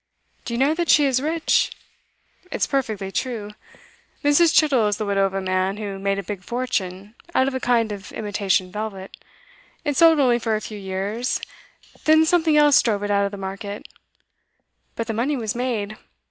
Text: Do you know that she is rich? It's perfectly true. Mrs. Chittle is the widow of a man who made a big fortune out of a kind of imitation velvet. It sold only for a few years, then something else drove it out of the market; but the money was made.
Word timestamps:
Do 0.45 0.55
you 0.55 0.57
know 0.57 0.73
that 0.73 0.89
she 0.89 1.05
is 1.05 1.21
rich? 1.21 1.69
It's 2.51 2.65
perfectly 2.65 3.11
true. 3.11 3.51
Mrs. 4.23 4.51
Chittle 4.51 4.87
is 4.87 4.97
the 4.97 5.05
widow 5.05 5.25
of 5.25 5.35
a 5.35 5.41
man 5.41 5.77
who 5.77 5.99
made 5.99 6.17
a 6.17 6.23
big 6.23 6.43
fortune 6.43 7.13
out 7.35 7.47
of 7.47 7.53
a 7.53 7.59
kind 7.59 7.91
of 7.91 8.11
imitation 8.11 8.71
velvet. 8.71 9.15
It 9.85 9.95
sold 9.95 10.19
only 10.19 10.39
for 10.39 10.55
a 10.55 10.59
few 10.61 10.79
years, 10.79 11.39
then 12.05 12.25
something 12.25 12.57
else 12.57 12.81
drove 12.81 13.03
it 13.03 13.11
out 13.11 13.25
of 13.25 13.31
the 13.31 13.37
market; 13.37 13.87
but 14.95 15.05
the 15.05 15.13
money 15.13 15.37
was 15.37 15.53
made. 15.53 15.97